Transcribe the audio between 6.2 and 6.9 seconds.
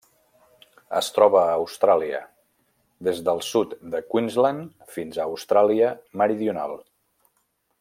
Meridional.